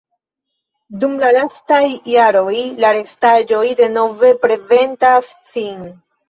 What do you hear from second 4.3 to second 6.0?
prezentas sin.